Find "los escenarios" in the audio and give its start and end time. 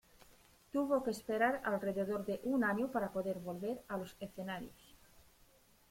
3.97-4.95